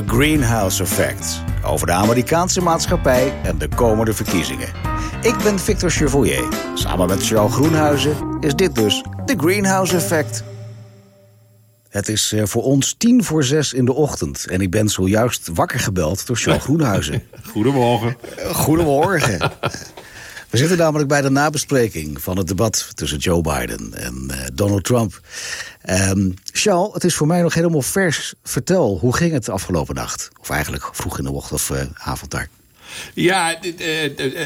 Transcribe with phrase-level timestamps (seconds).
[0.00, 1.42] The Greenhouse Effect.
[1.64, 4.68] Over de Amerikaanse maatschappij en de komende verkiezingen.
[5.22, 6.48] Ik ben Victor Chevoyer.
[6.74, 10.44] Samen met Charles Groenhuizen is dit dus The Greenhouse Effect.
[11.88, 14.46] Het is eh, voor ons tien voor zes in de ochtend.
[14.46, 17.22] En ik ben zojuist wakker gebeld door Charles Groenhuizen.
[17.48, 18.16] Goedemorgen.
[18.52, 19.50] Goedemorgen.
[20.50, 24.84] We zitten namelijk bij de nabespreking van het debat tussen Joe Biden en uh, Donald
[24.84, 25.20] Trump.
[25.90, 28.34] Um, Charles, het is voor mij nog helemaal vers.
[28.42, 30.28] Vertel, hoe ging het afgelopen nacht?
[30.40, 32.48] Of eigenlijk vroeg in de ochtend of uh, avond daar.
[33.14, 33.58] Ja,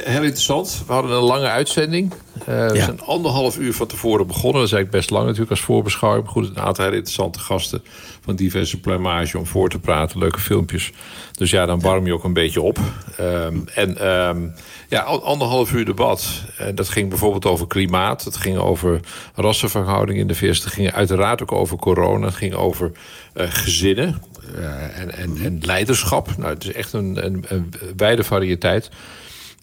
[0.04, 0.82] heel interessant.
[0.86, 2.12] We hadden een lange uitzending.
[2.12, 2.84] Uh, we ja.
[2.84, 4.60] zijn anderhalf uur van tevoren begonnen.
[4.60, 6.28] Dat is eigenlijk best lang natuurlijk als voorbeschouwing.
[6.28, 7.82] Goed, een aantal hele interessante gasten
[8.20, 10.18] van diverse plumage om voor te praten.
[10.18, 10.92] Leuke filmpjes.
[11.32, 12.78] Dus ja, dan warm je ook een beetje op.
[13.20, 14.54] Um, en um,
[14.88, 16.42] ja, anderhalf uur debat.
[16.74, 18.24] Dat ging bijvoorbeeld over klimaat.
[18.24, 19.00] Het ging over
[19.34, 20.64] rassenverhouding in de VS.
[20.64, 22.26] Het ging uiteraard ook over corona.
[22.26, 22.92] Het ging over
[23.34, 24.22] uh, gezinnen.
[24.56, 26.36] Uh, en, en, en, leiderschap.
[26.36, 28.90] Nou, het is echt een, een, een wijde variëteit.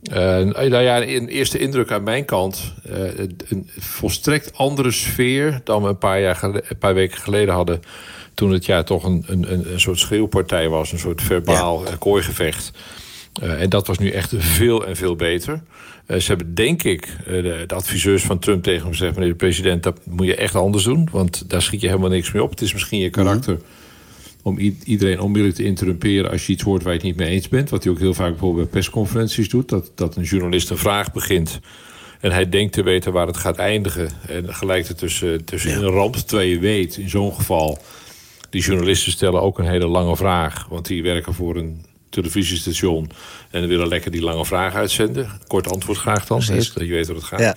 [0.09, 2.73] Uh, nou ja, een eerste indruk aan mijn kant.
[2.89, 2.97] Uh,
[3.47, 7.81] een volstrekt andere sfeer dan we een paar, jaar geleden, een paar weken geleden hadden.
[8.33, 10.91] Toen het ja toch een, een, een soort schreeuwpartij was.
[10.91, 11.95] Een soort verbaal ja.
[11.95, 12.71] kooigevecht.
[13.43, 15.61] Uh, en dat was nu echt veel en veel beter.
[16.07, 19.13] Ze hebben denk ik, de, de, adviseurs van Trump tegen hem gezegd...
[19.13, 21.07] meneer de president, dat moet je echt anders doen.
[21.11, 22.49] Want daar schiet je helemaal niks mee op.
[22.49, 23.53] Het is misschien je karakter...
[23.53, 23.79] Mm -hmm
[24.43, 27.47] om iedereen onmiddellijk te interrumperen als je iets hoort waar je het niet mee eens
[27.47, 27.69] bent.
[27.69, 29.69] Wat hij ook heel vaak bijvoorbeeld bij persconferenties doet.
[29.69, 31.59] Dat, dat een journalist een vraag begint
[32.21, 34.09] en hij denkt te weten waar het gaat eindigen.
[34.27, 35.77] En gelijk er tussen, tussen ja.
[35.77, 37.77] een ramp terwijl je weet, in zo'n geval...
[38.49, 40.65] die journalisten stellen ook een hele lange vraag.
[40.69, 43.09] Want die werken voor een televisiestation
[43.49, 45.29] en willen lekker die lange vraag uitzenden.
[45.47, 47.39] Kort antwoord graag dan, dat je weet hoe het gaat.
[47.39, 47.55] Ja.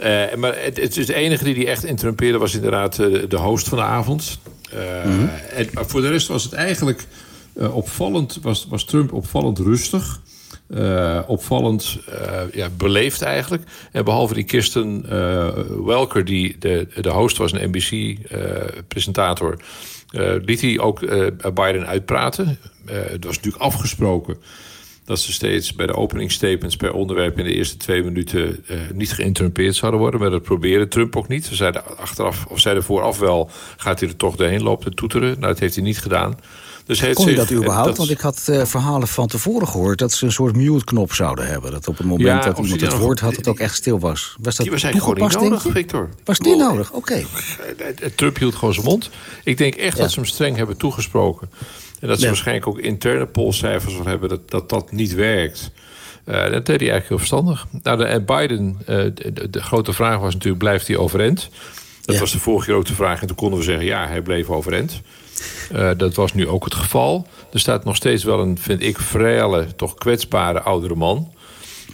[0.00, 3.36] Uh, maar het, het is de enige die die echt interrumpeerde was inderdaad uh, de
[3.36, 4.38] host van de avond.
[4.70, 5.28] -hmm.
[5.28, 7.06] en, voor de rest was het eigenlijk
[7.52, 10.20] opvallend, was, was Trump opvallend rustig.
[11.26, 11.98] opvallend
[12.52, 13.62] ja, beleefd eigenlijk.
[13.92, 15.06] En behalve die Kirsten
[15.84, 19.56] Welker, die de, de host was, een NBC-presentator...
[20.44, 21.00] liet hij ook
[21.54, 22.58] Biden uitpraten.
[22.86, 24.36] het was natuurlijk afgesproken
[25.04, 29.12] dat ze steeds bij de openingsstatements per onderwerp in de eerste twee minuten uh, niet
[29.12, 30.20] geïnterrumpeerd zouden worden.
[30.20, 31.44] Maar dat probeerde Trump ook niet.
[31.44, 35.28] Ze zeiden achteraf, of zeiden vooraf wel, gaat hij er toch doorheen lopen te toeteren.
[35.28, 36.36] Nou, dat heeft hij niet gedaan.
[36.86, 37.88] Dus heeft Kon je dat überhaupt?
[37.88, 37.96] Dat...
[37.96, 39.98] Want ik had uh, verhalen van tevoren gehoord...
[39.98, 41.70] dat ze een soort mute-knop zouden hebben.
[41.70, 43.98] Dat op het moment ja, dat iemand het nog, woord had, het ook echt stil
[43.98, 44.36] was.
[44.40, 46.08] Was dat die was eigenlijk gewoon niet nodig, Victor.
[46.24, 46.92] Was die nodig?
[46.92, 47.24] Oké.
[47.76, 47.94] Okay.
[48.14, 49.10] Trump hield gewoon zijn mond.
[49.44, 50.02] Ik denk echt ja.
[50.02, 51.50] dat ze hem streng hebben toegesproken.
[52.00, 52.28] En dat ze ja.
[52.28, 55.70] waarschijnlijk ook interne polscijfers van hebben dat dat, dat niet werkt.
[56.26, 57.66] Uh, dat deed hij eigenlijk heel verstandig.
[57.82, 61.50] Nou, de, en Biden, uh, de, de, grote vraag was natuurlijk, blijft hij overeind?
[62.04, 62.20] Dat ja.
[62.20, 63.20] was de vorige keer ook de vraag.
[63.20, 65.00] En toen konden we zeggen, ja, hij bleef overeind.
[65.72, 67.26] Uh, dat was nu ook het geval.
[67.52, 71.32] Er staat nog steeds wel een, vind ik, vrije, toch kwetsbare oudere man.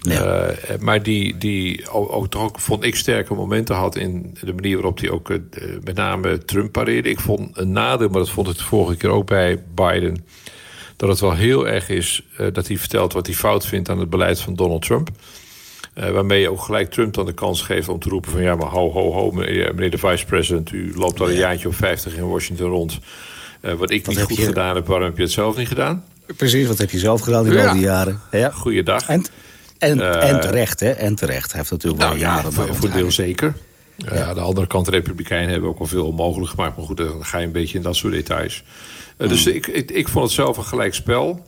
[0.01, 0.51] Ja.
[0.51, 3.97] Uh, maar die, die ook, ook, vond ik, sterke momenten had...
[3.97, 5.39] in de manier waarop hij ook uh,
[5.85, 7.09] met name Trump pareerde.
[7.09, 10.25] Ik vond een nadeel, maar dat vond ik de vorige keer ook bij Biden...
[10.97, 13.89] dat het wel heel erg is uh, dat hij vertelt wat hij fout vindt...
[13.89, 15.09] aan het beleid van Donald Trump.
[15.95, 18.43] waarmee je ook gelijk Trump dan de kans geeft om te roepen van...
[18.43, 20.73] ja, maar ho, ho, ho, meneer, meneer de vice-president...
[20.73, 22.99] u loopt al een jaartje of 50 in Washington rond...
[23.61, 24.45] wat ik wat niet goed je...
[24.45, 26.05] gedaan heb, waarom heb je het zelf niet gedaan?
[26.37, 27.67] Precies, wat heb je zelf gedaan in ja.
[27.67, 28.21] al die jaren?
[28.31, 28.51] Ja.
[28.51, 29.09] Goeiedag.
[29.09, 29.25] En,
[29.81, 30.91] en, uh, en terecht, hè?
[30.91, 31.51] En terecht.
[31.51, 32.67] Hij heeft natuurlijk nou, wel jaren...
[32.67, 33.55] Ja, voor deel zeker.
[33.97, 34.15] Ja.
[34.15, 34.35] ja.
[34.35, 36.77] de andere kant, de Republikeinen hebben ook al veel onmogelijk gemaakt.
[36.77, 38.65] Maar goed, dan ga je een beetje in dat soort details.
[39.19, 39.29] Uh, mm.
[39.29, 41.47] Dus ik, ik, ik, vond het zelf een gelijk spel.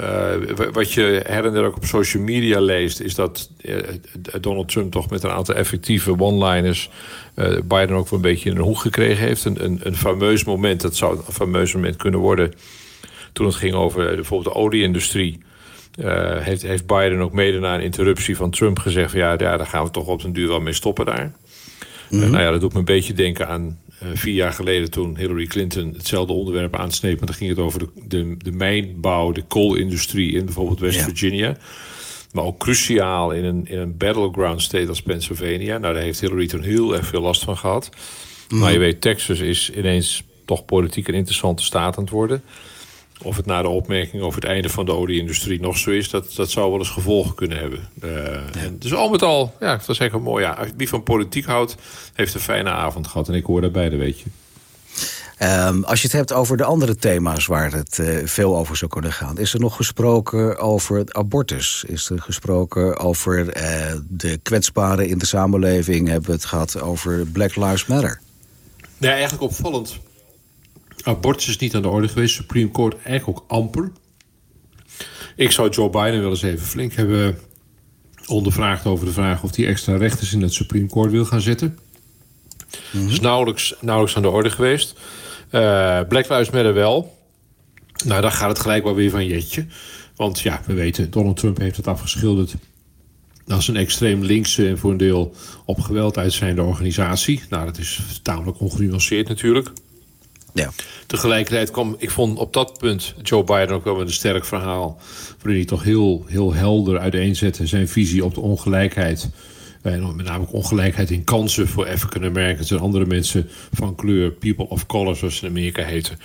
[0.00, 3.00] Uh, wat je her en der ook op social media leest...
[3.00, 3.50] is dat
[4.40, 6.90] Donald Trump toch met een aantal effectieve one-liners...
[7.64, 9.44] Biden ook wel een beetje in een hoek gekregen heeft.
[9.44, 12.52] Een, een, een fameus moment, dat zou een fameus moment kunnen worden...
[13.32, 15.40] toen het ging over bijvoorbeeld de olieindustrie...
[16.00, 19.10] Uh, heeft, heeft Biden ook mede na een interruptie van Trump gezegd...
[19.10, 21.24] Van, ja, ja, daar gaan we toch op den duur wel mee stoppen daar.
[21.24, 21.32] Mm
[22.08, 22.22] -hmm.
[22.22, 24.90] uh, nou ja, dat doet me een beetje denken aan uh, vier jaar geleden...
[24.90, 27.18] toen Hillary Clinton hetzelfde onderwerp aansneed...
[27.18, 31.04] maar dan ging het over de, de, de mijnbouw, de koolindustrie in bijvoorbeeld West ja.
[31.04, 31.56] Virginia...
[32.32, 35.78] Maar ook cruciaal in een, in een battleground state als Pennsylvania.
[35.78, 37.90] Nou, daar heeft Hillary toen heel erg veel last van gehad.
[38.48, 38.58] Mm.
[38.58, 42.42] Maar je weet, Texas is ineens toch politiek een interessante staat aan het worden...
[43.22, 46.10] Of het na de opmerking over het einde van de olieindustrie nog zo is...
[46.10, 47.88] dat, dat zou wel eens gevolgen kunnen hebben.
[48.04, 50.44] Uh, en dus al met al, ja, dat is eigenlijk mooi.
[50.44, 51.76] Ja, wie van politiek houdt,
[52.14, 53.28] heeft een fijne avond gehad.
[53.28, 54.24] En ik hoor daarbij, dat weet je.
[55.42, 58.90] Um, als je het hebt over de andere thema's waar het uh, veel over zou
[58.90, 59.38] kunnen gaan...
[59.38, 61.84] is er nog gesproken over abortus?
[61.86, 66.08] Is er gesproken over uh, de kwetsbaren in de samenleving?
[66.08, 68.20] Hebben we het gehad over Black Lives Matter?
[68.96, 69.98] Nee, eigenlijk opvallend
[71.04, 72.34] Abortus is niet aan de orde geweest.
[72.34, 73.92] Supreme Court eigenlijk ook amper.
[75.36, 77.38] Ik zou Joe Biden wel eens even flink hebben
[78.26, 81.78] ondervraagd over de vraag of hij extra rechters in het Supreme Court wil gaan zetten.
[82.90, 84.98] Mm is nauwelijks, nauwelijks aan de orde geweest.
[85.52, 87.18] Uh, Black Lives Matter wel.
[88.04, 89.66] Nou, dan gaat het gelijk wel weer van jetje.
[90.16, 92.54] Want ja, we weten, Donald Trump heeft het afgeschilderd
[93.46, 97.42] als een extreem linkse en voor een deel op geweld uitzijnde organisatie.
[97.48, 99.70] Nou, dat is tamelijk ongenuanceerd natuurlijk.
[100.54, 100.70] Ja.
[101.06, 104.98] Tegelijkertijd kwam, ik vond op dat punt Joe Biden ook wel met een sterk verhaal.
[105.36, 109.30] Waarin hij toch heel, heel helder uiteenzette zijn visie op de ongelijkheid.
[109.82, 114.68] En met name ongelijkheid in kansen voor African Americans en andere mensen van kleur, people
[114.68, 116.18] of color, zoals ze in Amerika heten.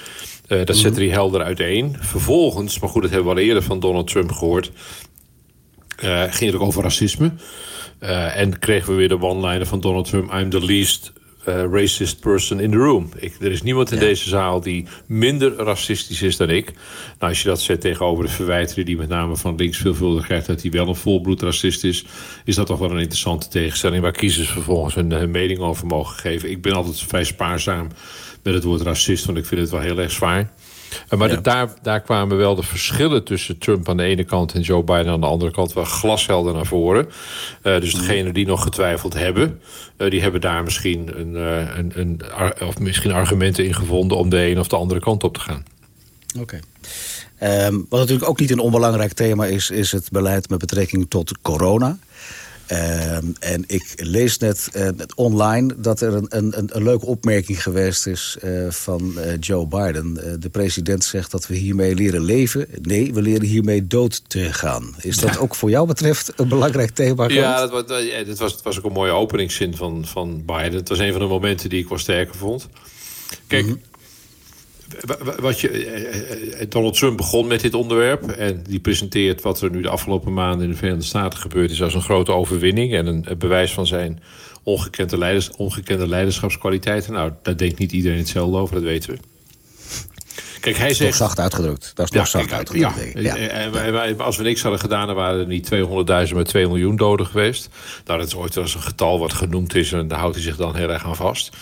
[0.47, 1.95] Uh, dat zette hij helder uiteen.
[1.99, 4.71] Vervolgens, maar goed, dat hebben we al eerder van Donald Trump gehoord.
[6.03, 7.31] Uh, ging het ook over racisme.
[7.99, 11.13] Uh, en kregen we weer de one-liner van Donald Trump: I'm the least
[11.47, 13.09] uh, racist person in the room.
[13.17, 16.65] Ik, er is niemand in deze zaal die minder racistisch is dan ik.
[17.19, 20.47] Nou, als je dat zet tegenover de verwijteren die met name van links veelvuldig krijgt
[20.47, 22.05] dat hij wel een volbloed racist is,
[22.45, 26.17] is dat toch wel een interessante tegenstelling waar kiezers vervolgens hun, hun mening over mogen
[26.17, 26.49] geven.
[26.49, 27.87] Ik ben altijd vrij spaarzaam
[28.43, 30.51] met het woord racist, want ik vind het wel heel erg zwaar.
[31.09, 34.61] Eh, maar daar, daar kwamen wel de verschillen tussen Trump aan de ene kant en
[34.61, 37.05] Joe Biden aan de andere kant wel glashelder naar voren.
[37.63, 38.01] Uh, dus mhm.
[38.01, 39.61] degenen die nog getwijfeld hebben,
[39.97, 41.35] uh, die hebben daar misschien, een,
[41.79, 42.21] een, een,
[42.67, 45.65] of misschien argumenten in gevonden om de een of de andere kant op te gaan.
[46.39, 46.41] Oké.
[46.41, 47.65] Okay.
[47.67, 51.41] Um, wat natuurlijk ook niet een onbelangrijk thema is, is het beleid met betrekking tot
[51.41, 51.97] corona.
[52.67, 58.07] Ehm, en ik lees net uh, online dat er een, een, een, leuke opmerking geweest
[58.07, 60.39] is uh, van uh, Joe Biden.
[60.39, 62.67] de president zegt dat we hiermee leren leven.
[62.81, 64.95] Nee, we leren hiermee dood te gaan.
[65.01, 67.29] Is dat ook voor jou betreft een belangrijk thema?
[67.29, 70.73] Ja, dat, dat, was, dat was ook een mooie openingszin van, van Biden.
[70.73, 72.67] Het was een van de momenten die ik wel sterker vond.
[73.47, 73.75] Kijk, mhm
[75.39, 78.29] wat je, eh, eh, eh, Donald Trump begon met dit onderwerp.
[78.29, 81.81] En die presenteert wat er nu de afgelopen maanden in de Verenigde Staten gebeurd is
[81.81, 82.93] als een grote overwinning.
[82.93, 84.21] En een bewijs van zijn
[84.63, 87.13] ongekende, leiders, ongekende leiderschapskwaliteiten.
[87.13, 89.17] Nou, daar denkt niet iedereen hetzelfde over, dat weten we.
[90.59, 91.17] Kijk, hij zegt...
[91.17, 91.91] zacht uitgedrukt.
[91.95, 93.13] Dat is nog zacht uitgedrukt.
[93.15, 94.11] Ja, ja.
[94.11, 97.69] als we niks hadden gedaan, dan waren er niet 200.000, maar 2 miljoen doden geweest.
[98.05, 100.55] Nou, dat is ooit als een getal wat genoemd is en daar houdt hij zich
[100.55, 101.55] dan heel erg aan vast.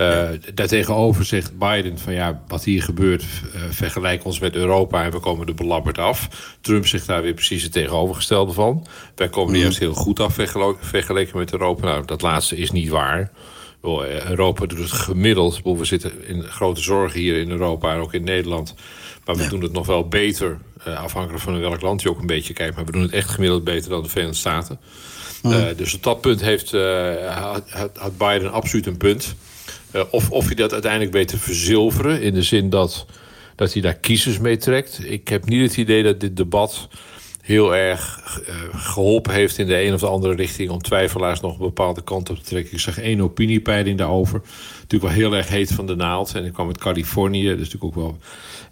[0.00, 5.10] Uh, daartegenover zegt Biden van ja, wat hier gebeurt, uh, vergelijk ons met Europa en
[5.10, 6.28] we komen er belabberd af.
[6.60, 8.86] Trump zegt daar weer precies het tegenovergestelde van.
[9.14, 10.34] Wij komen er juist heel goed af
[10.80, 11.86] vergeleken met Europa.
[11.86, 13.30] Nou, dat laatste is niet waar.
[13.82, 15.60] Eh, Europa doet het gemiddeld.
[15.62, 18.74] We zitten in grote zorgen hier in Europa en ook in Nederland.
[19.24, 22.52] Maar we doen het nog wel beter, afhankelijk van welk land je ook een beetje
[22.52, 22.76] kijkt.
[22.76, 24.80] Maar we doen het echt gemiddeld beter dan de Verenigde Staten.
[25.76, 26.70] dus op dat punt heeft,
[27.28, 29.34] had, had Biden absoluut een punt.
[29.94, 32.22] Uh, of, of je dat uiteindelijk weet te verzilveren.
[32.22, 33.06] In de zin dat,
[33.56, 35.00] dat hij daar kiezers mee trekt.
[35.04, 36.88] Ik heb niet het idee dat dit debat
[37.40, 41.52] heel erg uh, geholpen heeft in de een of de andere richting om twijfelaars nog
[41.52, 42.72] een bepaalde kant op te trekken.
[42.72, 44.42] Ik zag één opiniepeiling daarover.
[44.72, 46.34] Natuurlijk wel heel erg heet van de naald.
[46.34, 48.18] En ik kwam uit Californië, dus natuurlijk ook wel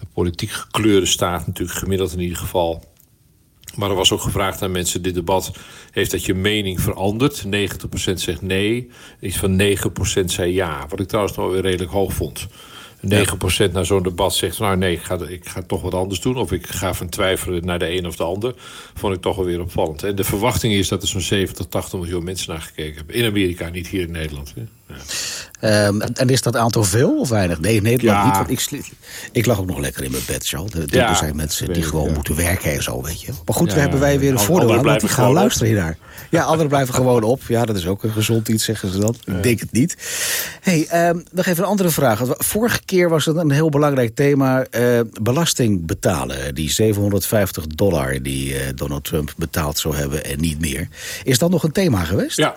[0.00, 2.84] een politiek gekleurde staat, natuurlijk gemiddeld in ieder geval.
[3.78, 5.52] Maar er was ook gevraagd aan mensen, dit debat,
[5.90, 7.44] heeft dat je mening veranderd?
[7.46, 7.48] 90%
[8.14, 8.90] zegt nee,
[9.20, 9.62] iets van
[10.22, 10.86] 9% zei ja.
[10.88, 12.46] Wat ik trouwens nog weer redelijk hoog vond.
[13.68, 14.58] 9% naar zo'n debat zegt...
[14.58, 16.36] nou nee, ik ga, ik ga toch wat anders doen...
[16.36, 18.54] of ik ga van twijfelen naar de een of de ander...
[18.94, 20.02] vond ik toch wel weer opvallend.
[20.02, 23.14] En de verwachting is dat er zo'n 70, 80 miljoen mensen naar gekeken hebben.
[23.14, 24.52] In Amerika, niet hier in Nederland.
[24.54, 24.62] Hè?
[25.60, 27.60] Um, en is dat aantal veel of weinig?
[27.60, 28.36] Nee, Nederland niet.
[28.36, 28.92] Want ik,
[29.32, 30.72] ik lag ook nog lekker in mijn bed, Charles.
[30.74, 33.32] Er ja, zijn mensen die gewoon moeten werken en zo, weet je.
[33.44, 35.96] Maar goed, we hebben wij weer een voordeel aan, want die gaan luisteren hiernaar.
[36.30, 37.42] Ja, anderen blijven gewoon op.
[37.48, 39.16] Ja, dat is ook een gezond iets, zeggen ze dan.
[39.24, 39.96] Ik denk het niet.
[40.60, 42.20] hey, um, nog even een andere vraag.
[42.24, 44.66] Vorige keer was het een heel belangrijk thema.
[44.70, 46.54] Uh, belasting betalen.
[46.54, 50.88] Die 750 dollar die uh, Donald Trump betaald zou hebben en niet meer.
[51.24, 52.36] Is dat nog een thema geweest?
[52.36, 52.56] Ja.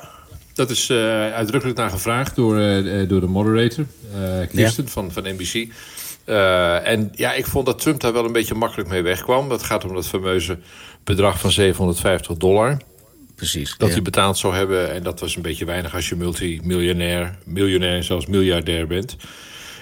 [0.61, 4.89] Dat is uh, uitdrukkelijk naar gevraagd door, uh, door de moderator, uh, Kirsten ja.
[4.89, 5.67] van, van NBC.
[6.85, 9.49] en ja, ik vond dat Trump daar wel een beetje makkelijk mee wegkwam.
[9.49, 10.57] Dat gaat om dat fameuze
[11.03, 12.77] bedrag van 750 dollar.
[13.35, 13.75] Precies.
[13.77, 14.91] Dat hij betaald zou hebben.
[14.91, 19.15] En dat was een beetje weinig als je multimiljonair, miljonair en zelfs miljardair bent.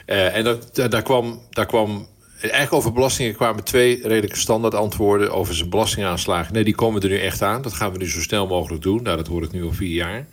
[0.05, 2.07] en dat, daar, kwam, daar kwam
[2.41, 6.53] Eigenlijk over belastingen kwamen twee redelijke standaard antwoorden over zijn belastingaanslagen.
[6.53, 7.61] Nee, die komen er nu echt aan.
[7.61, 9.03] Dat gaan we nu zo snel mogelijk doen.
[9.03, 10.27] Nou, dat hoort het nu al vier jaar.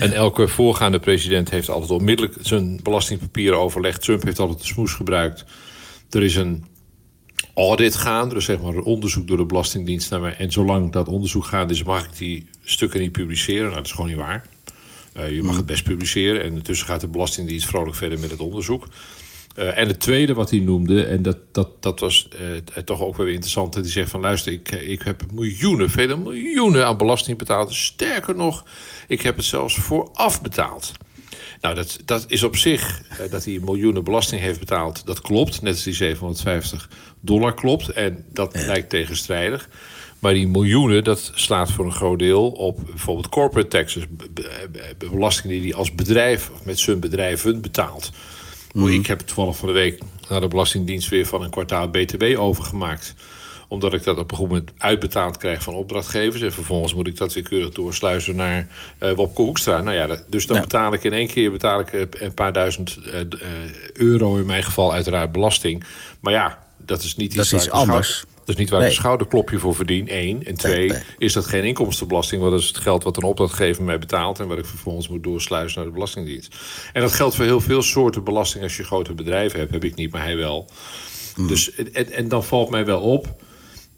[0.00, 4.02] En elke voorgaande president heeft altijd onmiddellijk zijn belastingpapieren overlegd.
[4.02, 5.44] Trump heeft altijd de smoes gebruikt.
[6.10, 6.64] Er is een
[7.54, 10.36] audit gaande, dus zeg maar een onderzoek door de Belastingdienst naar mij.
[10.36, 13.62] En zolang dat onderzoek gaande is, mag ik die stukken niet publiceren.
[13.62, 14.46] Nou, dat is gewoon niet waar.
[15.16, 18.40] Uh, je mag het best publiceren en intussen gaat de Belastingdienst vrolijk verder met het
[18.40, 18.86] onderzoek.
[19.58, 23.16] Uh, en het tweede wat hij noemde, en dat, dat, dat was uh, toch ook
[23.16, 23.74] wel weer interessant...
[23.74, 27.74] die zegt van luister, ik, ik heb miljoenen, vele miljoenen aan belasting betaald.
[27.74, 28.64] Sterker nog,
[29.08, 30.92] ik heb het zelfs vooraf betaald.
[31.60, 35.06] Nou, dat, dat is op zich, uh, dat hij miljoenen belasting heeft betaald...
[35.06, 36.88] dat klopt, net als die 750
[37.20, 37.88] dollar klopt.
[37.88, 39.68] En dat lijkt tegenstrijdig.
[40.18, 44.04] Maar die miljoenen, dat slaat voor een groot deel op bijvoorbeeld corporate taxes.
[44.98, 48.10] Belastingen die hij als bedrijf of met zijn bedrijven betaalt.
[48.72, 48.88] Mm.
[48.88, 53.14] Ik heb toevallig van de week naar de Belastingdienst weer van een kwartaal BTW overgemaakt
[53.70, 56.42] omdat ik dat op een goed moment uitbetaald krijg van opdrachtgevers.
[56.42, 58.68] En vervolgens moet ik dat weer keurig doorsluizen naar
[59.00, 59.80] uh, Wopke Hoekstra.
[59.80, 63.20] Nou ja, dus dan betaal ik in één keer betaal ik een paar duizend uh,
[63.92, 65.84] euro in mijn geval uiteraard belasting.
[66.20, 68.24] Maar ja, dat is niet iets, dat is anders.
[68.50, 70.44] Is niet waar ik een schouderklopje voor verdien, één.
[70.44, 72.40] En twee, is dat geen inkomstenbelasting...
[72.40, 74.40] want dat is het geld wat een opdrachtgever mij betaalt...
[74.40, 76.56] en wat ik vervolgens moet doorsluizen naar de Belastingdienst.
[76.92, 78.64] En dat geldt voor heel veel soorten belasting...
[78.64, 80.68] als je grote bedrijven hebt, heb ik niet, maar hij wel.
[81.36, 81.46] Mm.
[81.46, 83.42] Dus, en, en dan valt mij wel op...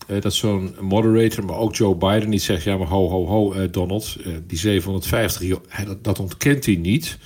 [0.06, 2.64] Uh, dat zo'n moderator, maar ook Joe Biden niet zegt...
[2.64, 6.76] ja, maar ho, ho, ho, uh, Donald, uh, die 750, joh, dat, dat ontkent hij
[6.76, 7.18] niet...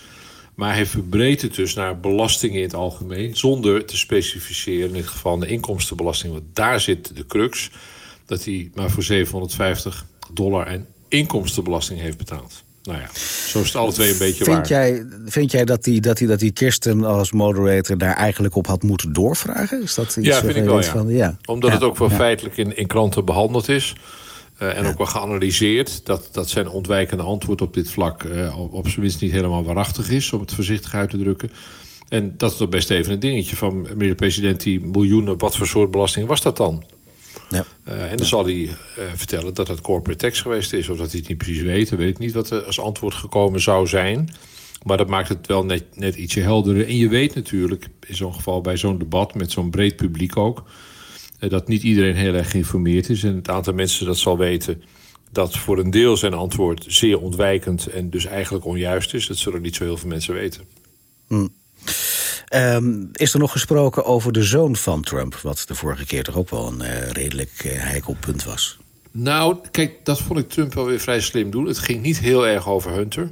[0.57, 3.37] Maar hij verbreedt het dus naar belastingen in het algemeen...
[3.37, 6.33] zonder te specificeren in dit geval de inkomstenbelasting.
[6.33, 7.71] Want daar zit de crux
[8.27, 12.65] dat hij maar voor 750 dollar en inkomstenbelasting heeft betaald.
[12.83, 13.09] Nou ja,
[13.49, 14.69] zo is het alle twee een beetje vind waar.
[14.69, 18.67] Jij, vind jij dat die, dat, die, dat die Kirsten als moderator daar eigenlijk op
[18.67, 19.83] had moeten doorvragen?
[19.83, 20.91] Is dat iets ja, vind ik wel, ja.
[20.91, 21.37] Van, ja.
[21.45, 23.95] Omdat ja, het ook wel feitelijk in, in kranten behandeld is.
[24.59, 28.23] Uh, en ook wel geanalyseerd dat, dat zijn ontwijkende antwoord op dit vlak...
[28.23, 31.51] Uh, op, op zijn minst niet helemaal waarachtig is, om het voorzichtig uit te drukken.
[32.09, 34.63] En dat is toch best even een dingetje van meneer de president...
[34.63, 36.85] die miljoenen, wat voor soort belasting was dat dan?
[37.49, 37.65] Ja.
[37.89, 38.25] Uh, en dan ja.
[38.25, 38.71] zal hij
[39.15, 40.89] vertellen dat het corporate tax geweest is...
[40.89, 43.61] of dat hij het niet precies weet, weet ik niet wat er als antwoord gekomen
[43.61, 44.31] zou zijn...
[44.83, 46.87] Maar dat maakt het wel net, net ietsje helderder.
[46.87, 49.35] En je weet natuurlijk, in zo'n geval bij zo'n debat...
[49.35, 50.65] met zo'n breed publiek ook
[51.39, 53.23] dat niet iedereen heel erg geïnformeerd is.
[53.23, 54.83] En het aantal mensen dat zal weten
[55.33, 59.27] dat voor een deel zijn antwoord zeer ontwijkend en dus eigenlijk onjuist is.
[59.27, 60.65] Dat zullen niet zo heel veel mensen weten.
[61.27, 61.55] Hmm.
[62.55, 65.35] Um, is er nog gesproken over de zoon van Trump...
[65.35, 68.79] wat de vorige keer toch ook wel een uh, redelijk uh, heikel punt was?
[69.11, 71.67] Nou, kijk, dat vond ik Trump wel weer vrij slim doen.
[71.67, 73.31] Het ging niet heel erg over Hunter.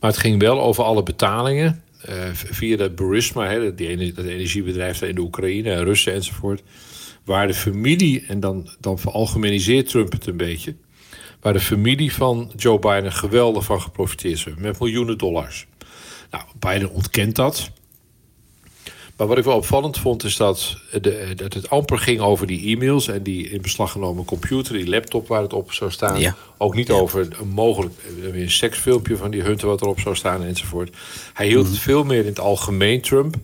[0.00, 1.82] Maar het ging wel over alle betalingen
[2.32, 6.62] via dat Burisma, hè, die, dat energiebedrijf in de Oekraïne en Russen enzovoort.
[7.24, 10.74] Waar de familie, en dan, dan veralgemeniseert Trump het een beetje.
[11.40, 14.58] Waar de familie van Joe Biden geweldig van geprofiteerd heeft.
[14.58, 15.66] Met miljoenen dollars.
[16.30, 17.70] Nou, Biden ontkent dat.
[19.22, 22.76] Maar wat ik wel opvallend vond, is dat, de, dat het amper ging over die
[22.76, 26.20] e-mails en die in beslag genomen computer, die laptop waar het op zou staan.
[26.20, 26.36] Ja.
[26.58, 26.94] Ook niet ja.
[26.94, 30.96] over een mogelijk een seksfilmpje van die Hunter wat erop zou staan enzovoort.
[31.32, 31.72] Hij hield Mhm.
[31.72, 33.36] het veel meer in het algemeen, Trump,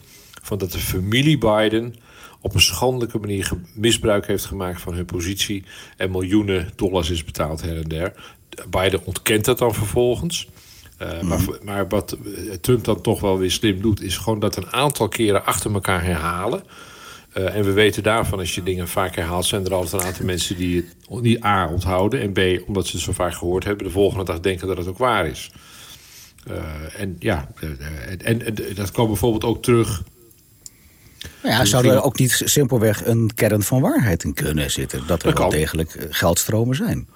[0.43, 1.95] van dat de familie Biden
[2.41, 5.65] op een schandelijke manier misbruik heeft gemaakt van hun positie
[5.97, 8.13] en miljoenen dollars is betaald her en der.
[8.71, 10.49] Biden ontkent dat dan vervolgens.
[11.03, 14.57] Uh, maar, maar, wat uh, Trump dan toch wel weer slim doet, is gewoon dat
[14.57, 16.63] een aantal keren achter elkaar herhalen.
[17.35, 20.25] Uh, en we weten daarvan, als je dingen vaak herhaalt, zijn er altijd een aantal
[20.25, 22.21] mensen die het niet A onthouden.
[22.21, 24.87] En B, omdat ze het zo vaak gehoord hebben, de volgende dag denken dat het
[24.87, 25.51] ook waar is.
[26.97, 30.03] en ja, en, en, en, dat kwam bijvoorbeeld ook terug.
[31.43, 35.03] Nou ja, zou er ook niet simpelweg een kern van waarheid in kunnen zitten?
[35.07, 37.09] Dat er dat wel degelijk geldstromen zijn?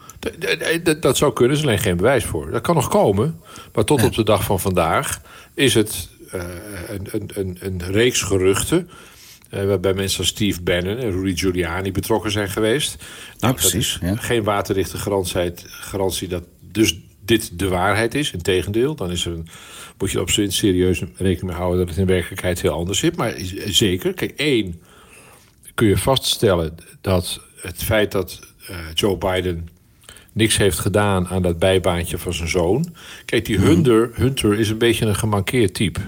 [0.82, 2.50] Dat, dat zou kunnen, er is alleen geen bewijs voor.
[2.50, 3.40] Dat kan nog komen,
[3.74, 4.06] maar tot ja.
[4.06, 5.20] op de dag van vandaag
[5.54, 6.42] is het uh,
[6.88, 8.90] een, een, een, een, reeks geruchten.
[9.50, 12.96] Uh, waarbij mensen als Steve Bannon en Rudy Giuliani betrokken zijn geweest.
[13.38, 13.98] Nou, precies.
[14.00, 14.16] Ja.
[14.16, 18.32] Geen waterdichte garantie, garantie dat dus dit de waarheid is.
[18.32, 19.46] Integendeel, dan is er een,
[19.98, 23.16] moet je op z'n serieus rekening mee houden dat het in werkelijkheid heel anders zit.
[23.16, 24.82] Maar zeker, kijk, één
[25.74, 29.68] kun je vaststellen dat het feit dat uh, Joe Biden
[30.32, 32.94] niks heeft gedaan aan dat bijbaantje van zijn zoon.
[33.24, 36.00] Kijk, die Hunter, Hunter is een beetje een gemankeerd type.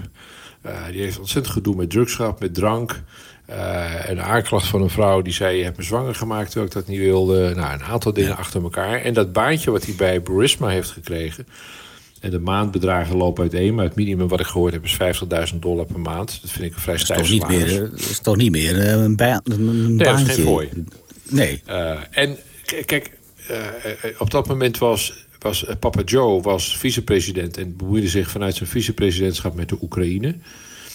[0.65, 3.03] Uh, die heeft ontzettend gedoe met drugs gehad, met drank.
[3.49, 5.57] Uh, een aanklacht van een vrouw die zei...
[5.57, 7.53] je hebt me zwanger gemaakt terwijl ik dat niet wilde.
[7.55, 8.35] Nou, een aantal dingen ja.
[8.35, 9.01] achter elkaar.
[9.01, 11.47] En dat baantje wat hij bij Burisma heeft gekregen...
[12.19, 13.75] en de maandbedragen lopen uiteen...
[13.75, 14.97] maar het minimum wat ik gehoord heb is
[15.53, 16.41] 50.000 dollar per maand.
[16.41, 17.47] Dat vind ik een vrij stijf.
[17.47, 20.25] Meer, dat is toch niet meer een, ba een nee, baantje?
[20.25, 20.69] dat is geen fooi.
[21.29, 21.61] Nee.
[21.69, 22.37] Uh, en
[22.85, 23.11] kijk...
[23.51, 23.57] Uh,
[24.17, 29.55] op dat moment was, was Papa Joe was vicepresident en bemoeide zich vanuit zijn vicepresidentschap
[29.55, 30.35] met de Oekraïne.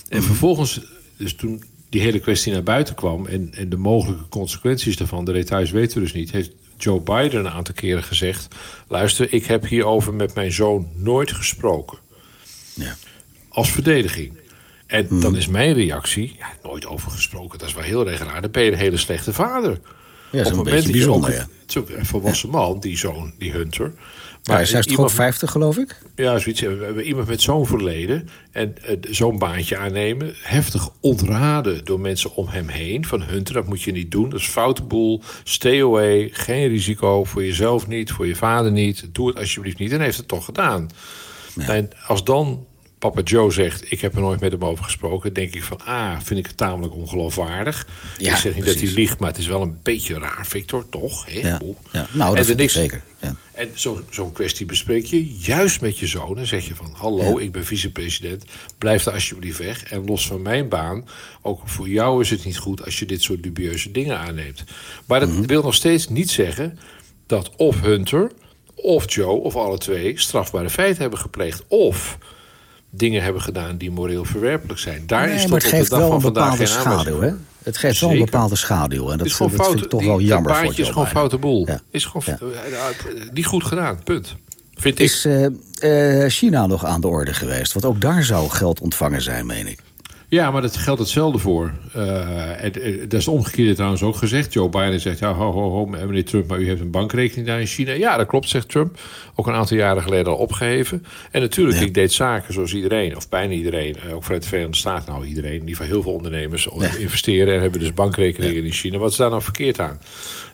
[0.09, 0.23] En mm.
[0.23, 0.81] vervolgens,
[1.17, 5.33] dus toen die hele kwestie naar buiten kwam en, en de mogelijke consequenties daarvan, de
[5.33, 8.55] details weten we dus niet, heeft Joe Biden een aantal keren gezegd:
[8.89, 11.99] luister, ik heb hierover met mijn zoon nooit gesproken.
[12.75, 12.97] Ja.
[13.49, 14.39] Als verdediging.
[14.87, 15.21] En Hmm.
[15.21, 18.41] dan is mijn reactie, ja, nooit over gesproken, dat is wel heel erg raar.
[18.43, 19.81] Dan ben je een hele slechte vader.
[20.33, 21.39] Ja, dat is een beetje ook- bijzonder, ja.
[21.61, 23.93] Het is ook een volwassen man, die zoon, die Hunter.
[24.45, 25.99] Maar hij is toch iemand- ook 50, geloof ik?
[26.17, 26.61] ja, zoiets.
[26.61, 30.35] We hebben iemand met zo'n verleden en eh, zo'n baantje aannemen.
[30.43, 33.05] Heftig ontraden door mensen om hem heen.
[33.05, 34.29] Van Hunter, dat moet je niet doen.
[34.29, 35.23] Dat is foute boel.
[35.45, 36.29] Stay away.
[36.33, 37.25] Geen risico.
[37.25, 38.11] Voor jezelf niet.
[38.13, 39.09] Voor je vader niet.
[39.13, 39.93] Doe het alsjeblieft niet.
[39.93, 40.89] En heeft het toch gedaan.
[41.59, 42.67] En als dan
[43.01, 43.93] papa Joe zegt...
[43.93, 45.33] ik heb er nooit met hem over gesproken...
[45.33, 47.87] denk ik van, ah, vind ik het tamelijk ongeloofwaardig.
[48.19, 50.89] Ja, ik zeg niet dat hij liegt, maar het is wel een beetje raar, Victor,
[50.89, 51.27] toch?
[51.27, 51.39] Hè?
[51.41, 51.61] Ja.
[51.93, 52.07] Ja.
[52.13, 53.03] Nou, En dat vind ik niks- zeker.
[53.21, 53.35] Ja.
[53.53, 56.39] en zo- zo'n kwestie bespreek je juist met je zoon.
[56.39, 58.45] En zeg je van, hallo, ik ben vicepresident.
[58.79, 59.83] Blijf daar alsjeblieft weg.
[59.85, 61.09] En los van mijn baan,
[61.43, 62.85] ook voor jou is het niet goed...
[62.85, 64.65] als je dit soort dubieuze dingen aanneemt.
[65.07, 65.43] Maar dat Mhm.
[65.47, 66.79] wil nog steeds niet zeggen
[67.27, 68.31] dat of Hunter...
[68.75, 71.65] of Joe, of alle twee, strafbare feiten hebben gepleegd.
[71.69, 72.19] Of
[72.91, 75.03] dingen hebben gedaan die moreel verwerpelijk zijn.
[75.07, 77.31] Daar Nee, is maar het geeft wel een bepaalde schaduw, hè?
[77.63, 79.03] Het geeft wel een bepaalde schaduw.
[79.03, 81.39] En dat, Het is vind ik toch Die- wel jammer voor baantje is gewoon foute
[81.39, 81.67] boel.
[81.67, 81.81] Ja.
[81.91, 82.47] Is gewoon Ja.
[82.47, 82.89] eh,
[83.23, 84.37] eh, niet goed gedaan, punt.
[84.75, 85.05] Vind ik.
[85.05, 87.73] Is eh, eh, China nog aan de orde geweest?
[87.73, 89.79] Want ook daar zou geld ontvangen zijn, meen ik.
[90.31, 91.73] Ja, maar dat geldt hetzelfde voor.
[91.93, 94.53] En, eh, dat is de omgekeerde trouwens ook gezegd.
[94.53, 97.61] Joe Biden zegt, ja, ho, ho, ho, meneer Trump, maar u heeft een bankrekening daar
[97.61, 97.93] in China.
[97.93, 98.99] Ja, dat klopt, zegt Trump.
[99.35, 101.05] Ook een aantal jaren geleden al opgeheven.
[101.31, 101.85] En natuurlijk, Ja.
[101.85, 105.25] ik deed zaken zoals iedereen, of bijna iedereen, eh, ook vanuit de Verenigde Staten, nou
[105.27, 106.97] iedereen, in ieder geval heel veel ondernemers Ja.
[106.99, 108.99] investeren en hebben dus bankrekeningen in China.
[108.99, 110.01] Wat is daar nou verkeerd aan?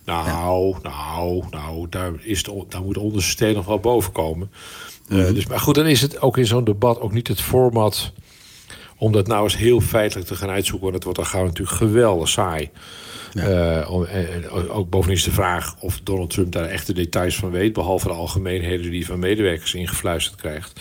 [0.05, 4.51] Nou, nou, nou, daar, is de, daar moet de onderste steen nog wel boven komen.
[5.09, 5.35] Mhm.
[5.35, 8.13] dus, maar goed, dan is het ook in zo'n debat ook niet het format
[8.99, 10.83] om dat nou eens heel feitelijk te gaan uitzoeken.
[10.83, 12.71] Want het wordt dan gauw natuurlijk geweldig saai.
[13.35, 16.93] Eh, om- en, en ook bovendien is de vraag of Donald Trump daar echt de
[16.93, 17.73] details van weet.
[17.73, 20.81] Behalve de algemeenheden die hij van medewerkers ingefluisterd krijgt.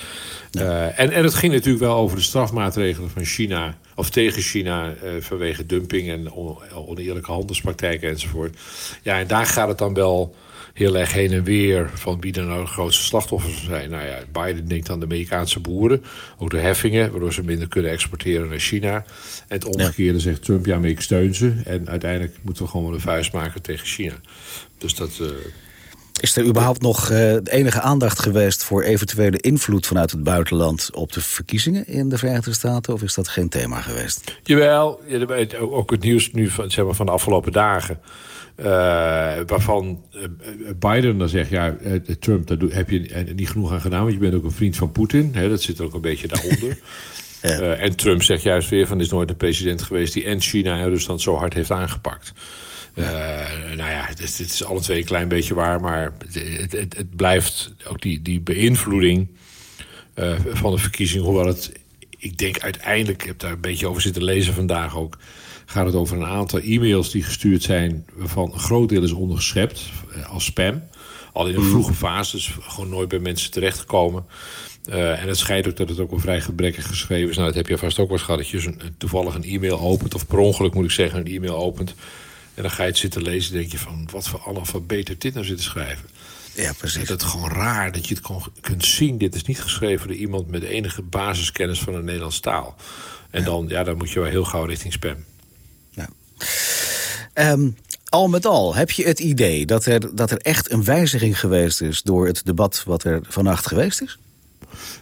[0.51, 3.77] Eh, en, en het ging natuurlijk wel over de strafmaatregelen van China.
[3.95, 8.57] Of tegen China eh, vanwege dumping en on- oneerlijke handelspraktijken enzovoort.
[9.01, 10.35] Ja, en daar gaat het dan wel
[10.75, 13.89] heel erg heen en weer van wie er nou de grootste slachtoffers zijn.
[13.89, 16.03] Nou ja, Biden denkt aan de Amerikaanse boeren,
[16.37, 18.95] ook de heffingen, waardoor ze minder kunnen exporteren naar China.
[18.95, 19.03] En
[19.47, 21.53] het omgekeerde zegt Trump, ja, maar ik steun ze.
[21.65, 24.13] En uiteindelijk moeten we gewoon wel een vuist maken tegen China.
[24.77, 25.09] Dus dat.
[25.21, 25.27] eh,
[26.19, 31.11] Is er überhaupt nog eh, enige aandacht geweest voor eventuele invloed vanuit het buitenland op
[31.13, 32.93] de verkiezingen in de Verenigde Staten?
[32.93, 34.39] Of is dat geen thema geweest?
[34.43, 35.01] Jawel,
[35.59, 37.99] ook het nieuws nu van, zeg maar, van de afgelopen dagen.
[38.55, 38.65] Eh,
[39.45, 40.21] waarvan eh,
[40.79, 44.01] Biden dan zegt, ja, eh, Trump, daar heb je eh, niet genoeg aan gedaan...
[44.01, 45.31] want je bent ook een vriend van Poetin.
[45.33, 46.77] Hè, dat zit er ook een beetje daaronder.
[47.45, 48.97] Eh, en Trump zegt juist weer van...
[48.97, 52.33] er is nooit een president geweest die en China en Rusland zo hard heeft aangepakt.
[52.93, 53.05] Eh,
[53.75, 55.81] nou ja, dit, dit is alle twee een klein beetje waar...
[55.81, 59.27] maar het, het, het blijft ook die, die beïnvloeding
[60.13, 61.23] eh, van de verkiezing...
[61.23, 61.71] hoewel het,
[62.17, 63.21] ik denk uiteindelijk...
[63.21, 65.17] ik heb daar een beetje over zitten lezen vandaag ook...
[65.65, 68.05] gaat het over een aantal e-mails die gestuurd zijn...
[68.13, 69.81] waarvan een groot deel is ondergeschept
[70.13, 70.83] eh, als spam...
[71.33, 74.25] Al in een vroege fase, dus gewoon nooit bij mensen terechtgekomen.
[74.89, 77.35] Eh, en het schijnt ook dat het ook wel vrij gebrekkig geschreven is.
[77.35, 78.39] Nou, dat heb je vast ook wel eens gehad.
[78.39, 81.95] Dat je toevallig een e-mail opent, of per ongeluk moet ik zeggen, een e-mail opent.
[82.53, 85.21] En dan ga je het zitten lezen en denk je van, wat voor analfabeet heeft
[85.21, 86.09] dit nou zitten schrijven?
[86.55, 87.01] Ja, Het precies.
[87.01, 89.17] is het gewoon raar dat je het gewoon kunt zien.
[89.17, 92.75] Dit is niet geschreven door iemand met enige basiskennis van de Nederlandse taal.
[93.29, 95.15] En dan, ja, dan moet je wel heel gauw richting spam.
[97.35, 97.69] Ehm,
[98.09, 101.81] al met al, heb je het idee dat er, dat er echt een wijziging geweest
[101.81, 104.17] is door het debat wat er vannacht geweest is?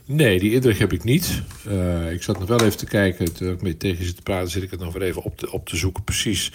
[0.06, 1.42] Nee, die indruk heb ik niet.
[1.68, 4.50] Eh, ik zat nog wel even te kijken, terwijl ik met tegen zit te praten,
[4.52, 6.52] zit ik het nog weer even op te, op te zoeken precies.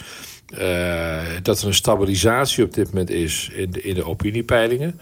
[0.48, 5.00] eh, dat er een stabilisatie op dit moment is in de, in de opiniepeilingen.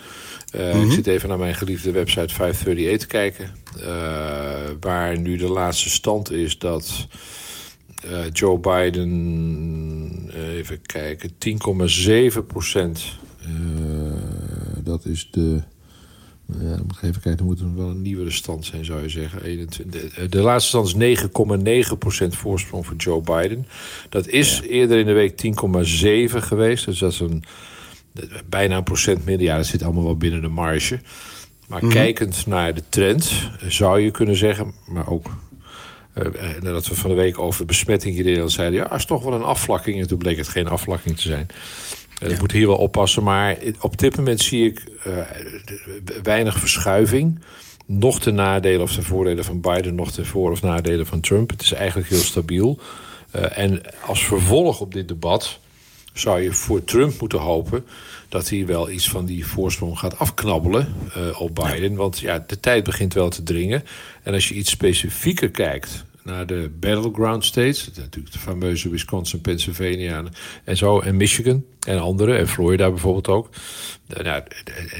[0.51, 3.51] Eh, Ik zit even naar mijn geliefde website 538 te kijken.
[4.81, 7.07] waar nu de laatste stand is dat
[8.05, 13.05] eh, Joe Biden, eh, even kijken, 10,7 procent.
[13.41, 13.51] eh,
[14.85, 15.63] dat is de.
[16.61, 19.03] Ja, dan moet ik even kijken, dan moet er wel een nieuwere stand zijn, zou
[19.03, 19.43] je zeggen.
[19.45, 23.67] 21, de, de laatste stand is 9,9% voorsprong voor Joe Biden.
[24.09, 25.43] Dat is eerder in de week
[26.35, 26.85] 10,7 geweest.
[26.85, 27.45] Dus dat is een,
[28.49, 29.47] bijna een procent minder.
[29.47, 31.01] Ja, dat zit allemaal wel binnen de marge.
[31.69, 34.75] Maar kijkend naar de trend, zou je kunnen zeggen...
[34.87, 35.27] maar ook
[36.16, 38.79] eh, eh, nadat we van de week over besmetting hier in Nederland zeiden...
[38.81, 40.00] ja, is toch wel een afvlakking.
[40.00, 41.46] En toen bleek het geen afvlakking te zijn.
[42.20, 45.12] Eh, Ik moet hier wel oppassen, maar op dit moment zie ik eh,
[46.22, 47.38] weinig verschuiving.
[47.87, 51.50] Nog ten nadele of ten voordelen van Biden, nog ten voor- of nadelen van Trump.
[51.50, 52.79] Het is eigenlijk heel stabiel.
[53.31, 55.59] Eh, en als vervolg op dit debat
[56.12, 57.87] zou je voor Trump moeten hopen
[58.29, 61.94] dat hij wel iets van die voorsprong gaat afknabbelen eh, op Biden.
[61.94, 63.85] Want ja, de tijd begint wel te dringen.
[64.22, 67.91] En als je iets specifieker kijkt naar de battleground states.
[67.97, 70.25] Natuurlijk de fameuze Wisconsin, Pennsylvania
[70.65, 71.01] en zo.
[71.01, 72.37] En Michigan en andere.
[72.37, 73.49] En Florida bijvoorbeeld ook.
[74.07, 74.43] Nou,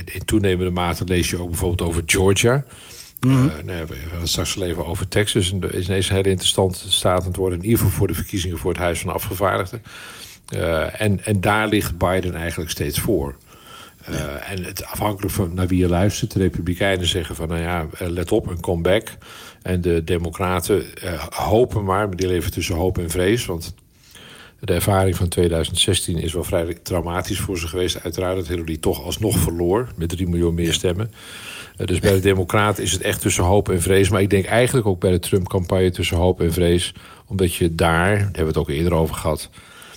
[0.05, 2.65] in toenemende mate lees je ook bijvoorbeeld over Georgia.
[3.21, 3.47] Mm -hmm.
[3.47, 5.53] uh, nou, we gaan straks even over Texas.
[5.53, 7.59] En is ineens een hele interessante staat aan het worden.
[7.59, 9.83] In ieder geval voor de verkiezingen voor het Huis van Afgevaardigden.
[10.55, 13.37] Uh, en, en daar ligt Biden eigenlijk steeds voor.
[14.11, 16.33] Uh, en het afhankelijk van naar wie je luistert.
[16.33, 19.17] De Republikeinen zeggen van nou ja, let op, een comeback.
[19.63, 23.47] En de Democraten uh, hopen maar, maar die leven tussen hoop en vrees.
[23.47, 23.75] Want
[24.61, 28.03] de ervaring van 2016 is wel vrij traumatisch voor ze geweest.
[28.03, 31.11] Uiteraard dat Hillary toch alsnog verloor met 3 miljoen meer stemmen.
[31.77, 34.09] Dus bij de Democraten is het echt tussen hoop en vrees.
[34.09, 36.95] Maar ik denk eigenlijk ook bij de Trump-campagne tussen hoop en vrees.
[37.27, 39.51] Omdat je daar, daar hebben we het ook eerder over gehad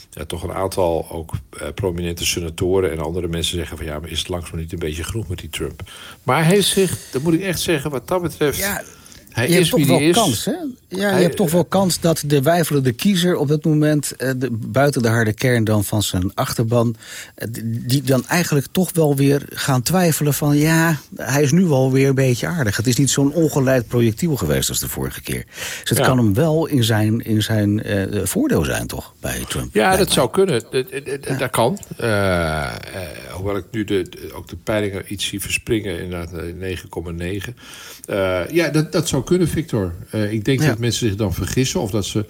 [0.09, 4.09] ja, toch een aantal ook uh, prominente senatoren en andere mensen zeggen van ja, maar
[4.09, 5.81] is het langzaam niet een beetje genoeg met die Trump?
[6.23, 8.57] Maar hij heeft zich, dat moet ik echt zeggen, wat dat betreft.
[8.57, 8.83] Ja,
[9.29, 10.15] hij je is hebt toch wel is.
[10.15, 10.55] kans, hè?
[10.89, 14.13] Ja, je hebt toch wel kans dat de wijfelende kiezer op dat moment...
[14.17, 16.95] Uh, de, buiten de harde kern dan van zijn achterban...
[17.37, 20.57] Uh, die dan eigenlijk toch wel weer gaan twijfelen van...
[20.57, 22.77] ja, hij is nu wel weer een beetje aardig.
[22.77, 25.45] Het is niet zo'n ongeleid projectiel geweest als de vorige keer.
[25.79, 26.05] Dus het ja.
[26.05, 29.73] kan hem wel in zijn, in zijn uh, voordeel zijn, toch, bij Trump?
[29.73, 30.63] Ja, dat zou kunnen.
[30.71, 31.37] Dat, dat, ja.
[31.37, 31.79] dat kan.
[33.31, 36.31] hoewel ik nu de, ook de peilingen iets zie verspringen, inderdaad
[38.07, 38.51] 9,9.
[38.51, 39.93] ja, dat, dat zou kunnen, Victor.
[40.29, 42.25] ik denk dat mensen zich dan vergissen of dat ze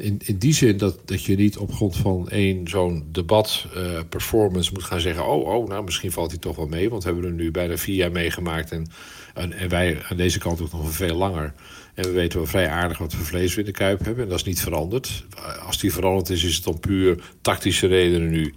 [0.00, 4.00] in, in die zin dat, dat je niet op grond van één zo'n debat uh,
[4.08, 7.10] performance moet gaan zeggen: oh, oh, nou misschien valt hij toch wel mee, want we
[7.10, 8.86] hebben er nu bijna vier jaar meegemaakt en,
[9.34, 11.52] en, en wij aan deze kant ook nog veel langer.
[11.94, 14.24] En we weten wel vrij aardig wat voor vlees in de kuip hebben.
[14.24, 15.24] En dat is niet veranderd.
[15.66, 18.54] Als die veranderd is, is het om puur tactische redenen nu.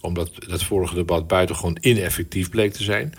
[0.00, 3.14] Omdat dat vorige debat buitengewoon ineffectief bleek te zijn.